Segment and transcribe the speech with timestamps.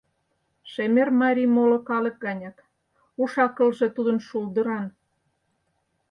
[0.71, 2.57] Шемер марий моло калык ганяк,
[3.21, 4.87] уш-акылже тудын шулдыран.